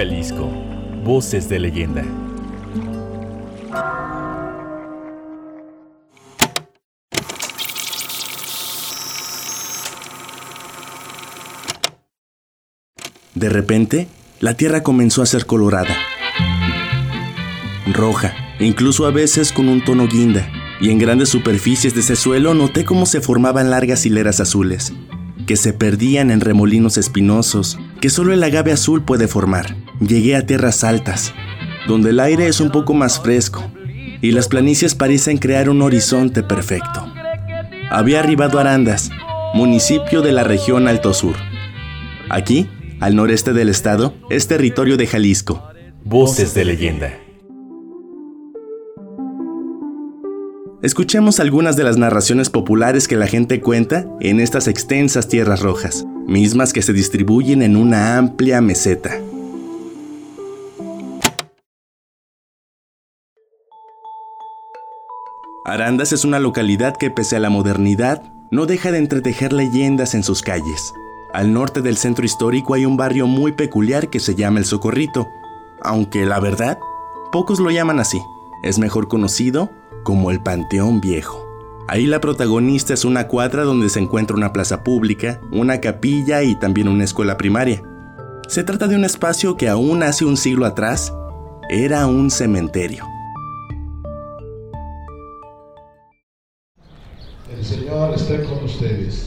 [0.00, 0.50] Jalisco,
[1.04, 2.02] voces de leyenda.
[13.34, 14.08] De repente,
[14.40, 15.94] la tierra comenzó a ser colorada,
[17.92, 22.54] roja, incluso a veces con un tono guinda, y en grandes superficies de ese suelo
[22.54, 24.94] noté cómo se formaban largas hileras azules,
[25.46, 29.76] que se perdían en remolinos espinosos que solo el agave azul puede formar.
[30.00, 31.34] Llegué a tierras altas,
[31.86, 33.70] donde el aire es un poco más fresco
[34.22, 37.12] y las planicies parecen crear un horizonte perfecto.
[37.90, 39.10] Había arribado a Arandas,
[39.54, 41.36] municipio de la región Alto Sur.
[42.28, 42.68] Aquí
[43.00, 45.64] al noreste del estado, es territorio de Jalisco.
[46.04, 47.18] Voces de leyenda.
[50.82, 56.06] Escuchemos algunas de las narraciones populares que la gente cuenta en estas extensas tierras rojas,
[56.30, 59.20] mismas que se distribuyen en una amplia meseta.
[65.64, 70.22] Arandas es una localidad que pese a la modernidad, no deja de entretejer leyendas en
[70.22, 70.92] sus calles.
[71.32, 75.28] Al norte del centro histórico hay un barrio muy peculiar que se llama El Socorrito,
[75.82, 76.78] aunque la verdad,
[77.30, 78.20] pocos lo llaman así.
[78.62, 79.70] Es mejor conocido
[80.04, 81.39] como el Panteón Viejo.
[81.92, 86.56] Ahí la protagonista es una cuadra donde se encuentra una plaza pública, una capilla y
[86.56, 87.82] también una escuela primaria.
[88.46, 91.12] Se trata de un espacio que aún hace un siglo atrás
[91.68, 93.04] era un cementerio.
[97.52, 99.26] El Señor esté con ustedes.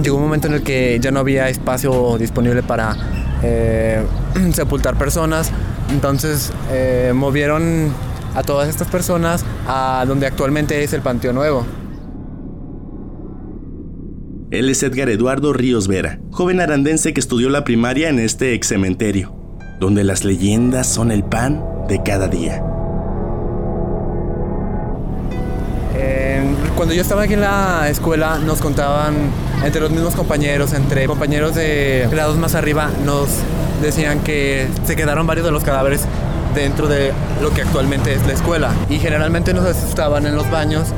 [0.00, 2.96] llegó un momento en el que ya no había espacio disponible para
[3.42, 4.04] eh,
[4.52, 5.50] sepultar personas,
[5.92, 7.92] entonces eh, movieron
[8.34, 11.66] a todas estas personas a donde actualmente es el Panteón Nuevo.
[14.50, 18.68] Él es Edgar Eduardo Ríos Vera, joven arandense que estudió la primaria en este ex
[18.68, 19.34] cementerio,
[19.80, 22.62] donde las leyendas son el pan de cada día.
[26.82, 29.14] cuando yo estaba aquí en la escuela nos contaban
[29.64, 33.28] entre los mismos compañeros, entre compañeros de grados más arriba, nos
[33.82, 36.06] decían que se quedaron varios de los cadáveres
[36.54, 37.12] dentro de
[37.42, 38.72] lo que actualmente es la escuela.
[38.88, 40.88] Y generalmente nos asustaban en los baños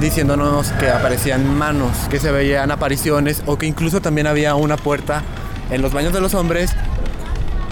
[0.00, 5.22] diciéndonos que aparecían manos, que se veían apariciones o que incluso también había una puerta
[5.70, 6.74] en los baños de los hombres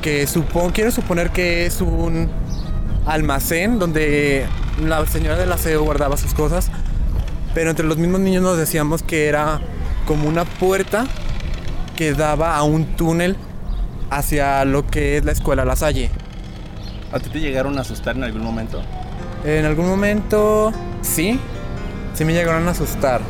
[0.00, 2.30] que supongo, quiero suponer que es un
[3.04, 4.46] almacén donde
[4.82, 6.70] la señora del aseo guardaba sus cosas
[7.54, 9.60] pero entre los mismos niños nos decíamos que era
[10.06, 11.06] como una puerta
[11.96, 13.36] que daba a un túnel
[14.10, 16.10] hacia lo que es la escuela La Salle.
[17.12, 18.82] ¿A ti te llegaron a asustar en algún momento?
[19.44, 20.72] En algún momento
[21.02, 21.40] sí,
[22.14, 23.20] sí me llegaron a asustar,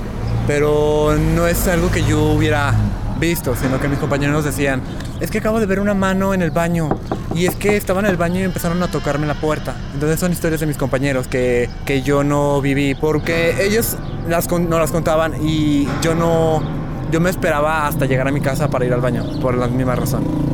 [0.47, 2.75] pero no es algo que yo hubiera
[3.21, 4.83] visto, sino que mis compañeros nos decían,
[5.21, 6.89] es que acabo de ver una mano en el baño.
[7.33, 9.77] Y es que estaba en el baño y empezaron a tocarme la puerta.
[9.95, 12.97] Entonces son historias de mis compañeros que, que yo no viví.
[12.97, 13.97] Porque ellos
[14.29, 16.61] las, no las contaban y yo no...
[17.12, 19.25] Yo me esperaba hasta llegar a mi casa para ir al baño.
[19.41, 20.50] Por la misma razón.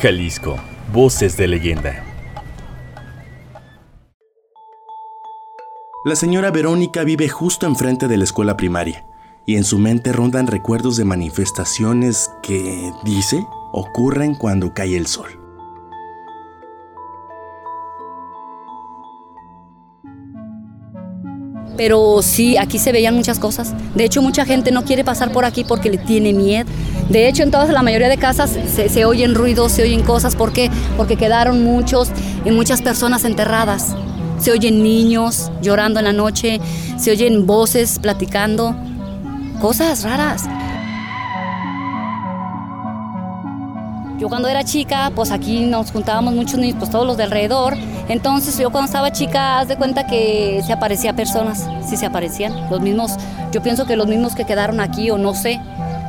[0.00, 0.56] Jalisco,
[0.94, 2.02] voces de leyenda.
[6.06, 9.04] La señora Verónica vive justo enfrente de la escuela primaria
[9.44, 15.39] y en su mente rondan recuerdos de manifestaciones que, dice, ocurren cuando cae el sol.
[21.80, 23.72] Pero sí, aquí se veían muchas cosas.
[23.94, 26.68] De hecho, mucha gente no quiere pasar por aquí porque le tiene miedo.
[27.08, 30.36] De hecho, en todas la mayoría de casas se, oyen ruidos, se oyen cosas.
[30.36, 30.70] ¿Por qué?
[30.98, 32.10] Porque quedaron muchos
[32.44, 33.94] y muchas personas enterradas.
[34.38, 36.60] Se oyen niños llorando en la noche,
[36.98, 38.76] se oyen voces platicando,
[39.62, 40.44] cosas raras.
[44.20, 47.74] Yo cuando era chica, pues aquí nos juntábamos muchos niños, pues todos los de alrededor.
[48.06, 52.68] Entonces yo cuando estaba chica, haz de cuenta que se aparecían personas, sí se aparecían.
[52.68, 53.12] Los mismos,
[53.50, 55.58] yo pienso que los mismos que quedaron aquí o no sé,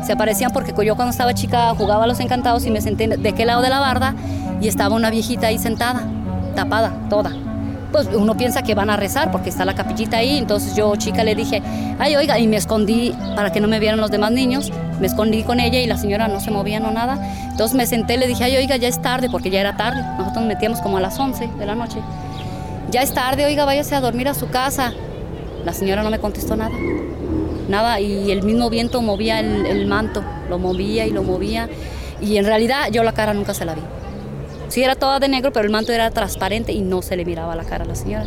[0.05, 3.33] se aparecían porque yo cuando estaba chica jugaba a los encantados y me senté de
[3.33, 4.13] qué lado de la barda
[4.59, 6.03] y estaba una viejita ahí sentada,
[6.53, 7.31] tapada, toda.
[7.91, 11.23] Pues uno piensa que van a rezar porque está la capillita ahí, entonces yo chica
[11.23, 11.61] le dije,
[11.99, 14.71] ay oiga, y me escondí para que no me vieran los demás niños,
[15.01, 18.17] me escondí con ella y la señora no se movía no nada Entonces me senté,
[18.17, 20.01] le dije, ay, oiga, ya es tarde, porque ya era tarde.
[20.01, 21.97] Nosotros nos metíamos como a las 11 de la noche.
[22.91, 24.93] Ya es tarde, oiga, váyase a dormir a su casa.
[25.65, 26.75] La señora no me contestó nada.
[27.67, 31.67] Nada, y el mismo viento movía el, el manto, lo movía y lo movía.
[32.21, 33.81] Y en realidad yo la cara nunca se la vi.
[34.71, 37.57] Sí, era toda de negro, pero el manto era transparente y no se le miraba
[37.57, 38.25] la cara a la señora.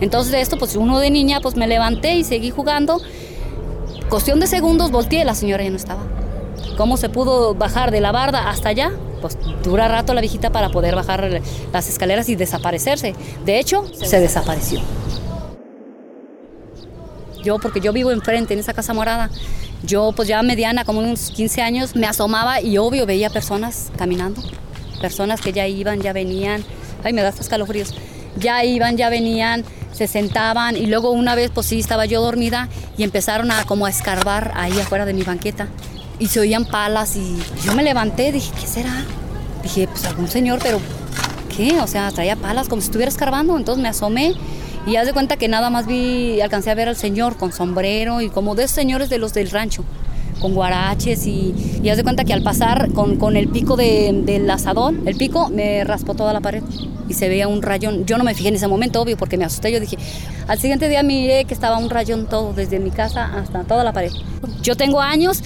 [0.00, 2.98] Entonces de esto, pues uno de niña, pues me levanté y seguí jugando.
[4.08, 6.00] Cuestión de segundos volteé la señora ya no estaba.
[6.78, 8.90] ¿Cómo se pudo bajar de la barda hasta allá?
[9.20, 11.42] Pues dura rato la viejita para poder bajar
[11.74, 13.14] las escaleras y desaparecerse.
[13.44, 14.80] De hecho, se desapareció.
[17.44, 19.28] Yo, porque yo vivo enfrente, en esa casa morada,
[19.82, 24.40] yo pues ya mediana, como unos 15 años, me asomaba y obvio veía personas caminando.
[25.02, 26.64] Personas que ya iban, ya venían.
[27.04, 27.94] Ay, me da hasta escalofríos.
[28.38, 32.70] Ya iban, ya venían, se sentaban y luego una vez pues sí estaba yo dormida
[32.96, 35.68] y empezaron a como a escarbar ahí afuera de mi banqueta
[36.18, 39.04] y se oían palas y yo me levanté, dije, ¿qué será?
[39.62, 40.80] Dije, pues algún señor, pero
[41.54, 41.78] ¿qué?
[41.80, 44.34] O sea, traía palas como si estuviera escarbando, entonces me asomé
[44.86, 48.30] y haz cuenta que nada más vi, alcancé a ver al señor con sombrero y
[48.30, 49.84] como de señores de los del rancho,
[50.42, 54.22] con guaraches y, y haz de cuenta que al pasar con, con el pico de,
[54.26, 56.62] del asadón, el pico me raspó toda la pared
[57.08, 58.04] y se veía un rayón.
[58.04, 59.72] Yo no me fijé en ese momento, obvio, porque me asusté.
[59.72, 59.96] Yo dije,
[60.48, 63.92] al siguiente día miré que estaba un rayón todo, desde mi casa hasta toda la
[63.92, 64.10] pared.
[64.62, 65.42] Yo tengo años,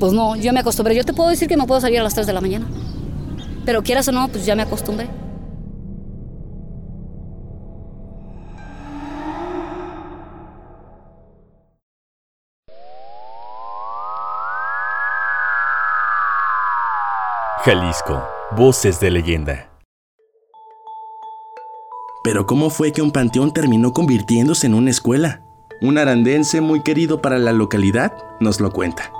[0.00, 0.94] pues no, yo me acostumbré.
[0.96, 2.66] Yo te puedo decir que me puedo salir a las 3 de la mañana.
[3.64, 5.08] Pero quieras o no, pues ya me acostumbré.
[17.64, 18.20] Jalisco,
[18.56, 19.70] voces de leyenda.
[22.24, 25.42] Pero ¿cómo fue que un panteón terminó convirtiéndose en una escuela?
[25.80, 29.12] Un arandense muy querido para la localidad nos lo cuenta.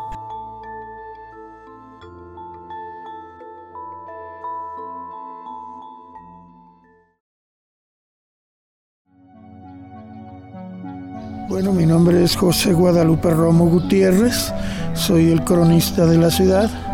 [11.48, 14.52] Bueno, mi nombre es José Guadalupe Romo Gutiérrez,
[14.94, 16.91] soy el cronista de la ciudad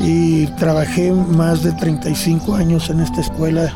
[0.00, 3.72] y trabajé más de 35 años en esta escuela.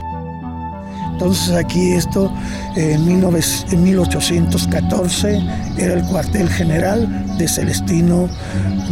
[1.12, 2.30] Entonces aquí esto
[2.76, 3.40] en, 19
[3.70, 5.42] en 1814
[5.78, 8.28] era el cuartel general de Celestino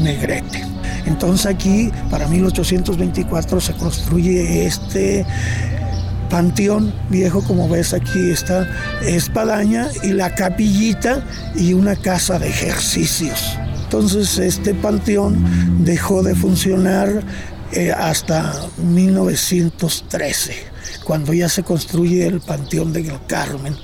[0.00, 0.65] Negrete.
[1.06, 5.27] Entonces aquí para 1824 se construye este
[6.31, 8.67] panteón viejo, como ves aquí está
[9.03, 11.23] espadaña y la capillita
[11.55, 13.59] y una casa de ejercicios.
[13.94, 17.23] Entonces este panteón dejó de funcionar
[17.70, 20.52] eh, hasta 1913,
[21.05, 23.76] cuando ya se construye el Panteón del Carmen,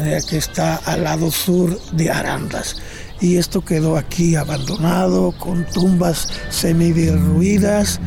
[0.00, 2.74] eh, que está al lado sur de Arandas.
[3.20, 8.00] Y esto quedó aquí abandonado, con tumbas semi-derruidas,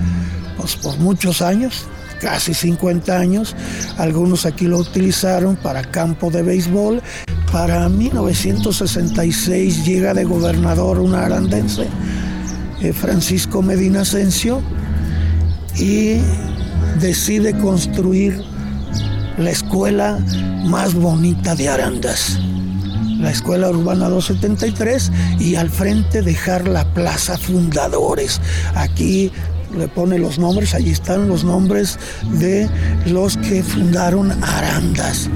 [0.58, 1.86] pues por muchos años,
[2.20, 3.56] casi 50 años.
[3.98, 7.02] Algunos aquí lo utilizaron para campo de béisbol.
[7.52, 11.88] Para 1966 llega de gobernador un arandense,
[12.82, 14.62] eh, Francisco Medina Asensio,
[15.76, 16.18] y
[17.00, 18.44] decide construir
[19.38, 20.20] la escuela
[20.66, 22.40] más bonita de Arandas,
[23.20, 28.42] la Escuela Urbana 273, y al frente dejar la Plaza Fundadores.
[28.76, 29.32] Aquí
[29.78, 31.98] le pone los nombres, allí están los nombres
[32.34, 32.70] de
[33.06, 35.30] los que fundaron Arandas.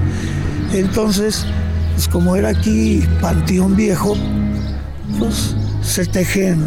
[0.72, 1.46] Entonces,
[1.94, 4.16] pues como era aquí Panteón Viejo,
[5.18, 6.58] pues se tejen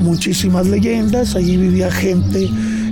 [0.00, 2.44] muchísimas leyendas, allí vivía gente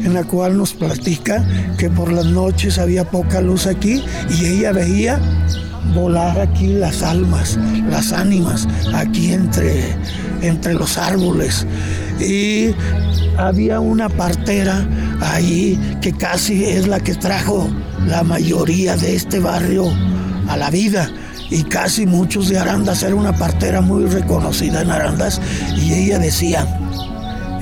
[0.04, 1.46] en la cual nos platica
[1.76, 4.02] que por las noches había poca luz aquí
[4.38, 5.20] y ella veía
[5.94, 7.58] volar aquí las almas,
[7.90, 9.96] las ánimas, aquí entre,
[10.42, 11.66] entre los árboles.
[12.20, 12.74] Y
[13.36, 14.86] había una partera
[15.20, 17.68] ahí que casi es la que trajo
[18.06, 19.86] la mayoría de este barrio
[20.48, 21.10] a la vida.
[21.50, 25.40] Y casi muchos de Arandas, era una partera muy reconocida en Arandas,
[25.76, 26.66] y ella decía,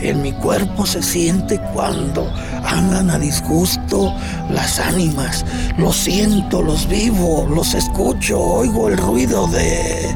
[0.01, 2.31] en mi cuerpo se siente cuando
[2.65, 4.15] andan a disgusto
[4.51, 5.45] las ánimas.
[5.79, 10.15] Los siento, los vivo, los escucho, oigo el ruido de,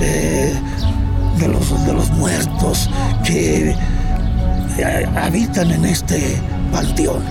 [0.00, 0.54] eh,
[1.38, 2.88] de, los, de los muertos
[3.24, 3.74] que
[4.78, 6.40] eh, habitan en este
[6.72, 7.22] panteón.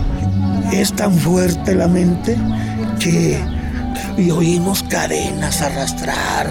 [0.72, 2.38] Es tan fuerte la mente
[3.00, 3.41] que
[4.18, 6.48] y oímos cadenas arrastrar,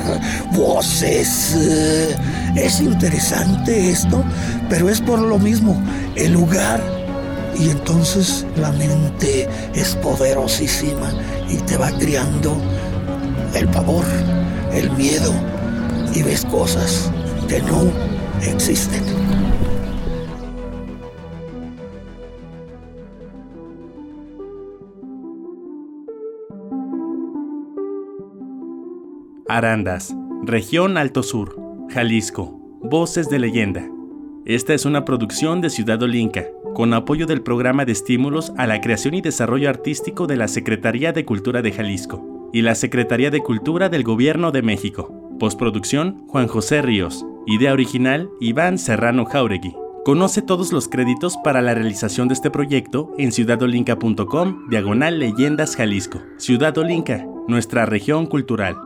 [0.52, 1.54] voces.
[1.56, 2.16] eh,
[2.56, 4.22] Es interesante esto,
[4.68, 5.80] pero es por lo mismo
[6.14, 6.80] el lugar.
[7.58, 11.10] Y entonces la mente es poderosísima
[11.48, 12.60] y te va criando
[13.54, 14.04] el pavor,
[14.74, 15.32] el miedo
[16.14, 17.10] y ves cosas
[17.48, 17.90] que no
[18.42, 19.15] existen.
[29.48, 30.12] Arandas,
[30.42, 31.56] región Alto Sur,
[31.90, 33.88] Jalisco, Voces de Leyenda.
[34.44, 38.80] Esta es una producción de Ciudad Olinca, con apoyo del Programa de Estímulos a la
[38.80, 43.40] Creación y Desarrollo Artístico de la Secretaría de Cultura de Jalisco y la Secretaría de
[43.40, 45.14] Cultura del Gobierno de México.
[45.38, 47.24] Postproducción, Juan José Ríos.
[47.46, 49.76] Idea original, Iván Serrano Jauregui.
[50.04, 56.20] Conoce todos los créditos para la realización de este proyecto en ciudadolinca.com, diagonal leyendas Jalisco.
[56.36, 58.76] Ciudad Olinca, nuestra región cultural.